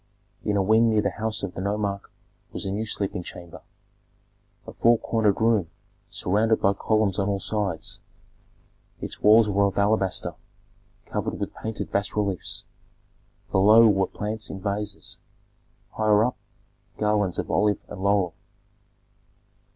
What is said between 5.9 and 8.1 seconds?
surrounded by columns on all sides.